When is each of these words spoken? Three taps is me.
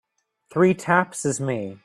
Three 0.51 0.73
taps 0.73 1.25
is 1.25 1.39
me. 1.39 1.77